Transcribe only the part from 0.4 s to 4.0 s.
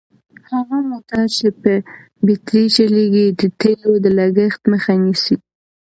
هغه موټر چې په بېټرۍ چلیږي د تېلو